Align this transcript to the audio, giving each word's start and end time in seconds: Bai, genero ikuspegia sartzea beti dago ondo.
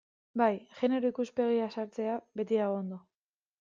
Bai, 0.41 0.55
genero 0.79 1.13
ikuspegia 1.13 1.69
sartzea 1.77 2.19
beti 2.41 2.63
dago 2.65 2.85
ondo. 2.85 3.05